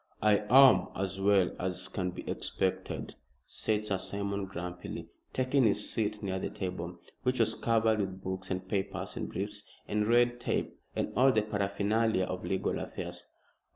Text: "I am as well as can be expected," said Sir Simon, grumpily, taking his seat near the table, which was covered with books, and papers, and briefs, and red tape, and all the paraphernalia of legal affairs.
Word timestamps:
"I 0.23 0.37
am 0.49 0.87
as 0.95 1.21
well 1.21 1.55
as 1.59 1.87
can 1.87 2.09
be 2.09 2.27
expected," 2.27 3.13
said 3.45 3.85
Sir 3.85 3.99
Simon, 3.99 4.45
grumpily, 4.45 5.09
taking 5.31 5.63
his 5.65 5.91
seat 5.91 6.23
near 6.23 6.39
the 6.39 6.49
table, 6.49 6.97
which 7.21 7.39
was 7.39 7.53
covered 7.53 7.99
with 7.99 8.23
books, 8.23 8.49
and 8.49 8.67
papers, 8.67 9.15
and 9.15 9.29
briefs, 9.29 9.61
and 9.87 10.07
red 10.07 10.39
tape, 10.39 10.75
and 10.95 11.13
all 11.15 11.31
the 11.31 11.43
paraphernalia 11.43 12.23
of 12.23 12.43
legal 12.43 12.79
affairs. 12.79 13.27